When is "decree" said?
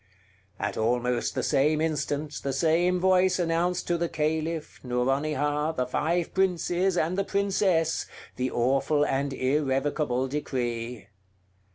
10.27-11.05